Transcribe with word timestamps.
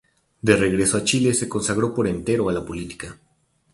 De 0.41 0.55
regresó 0.55 0.97
a 0.97 1.03
Chile, 1.03 1.31
se 1.35 1.47
consagró 1.47 1.93
por 1.93 2.07
entero 2.07 2.49
a 2.49 2.53
la 2.53 2.65
política. 2.65 3.19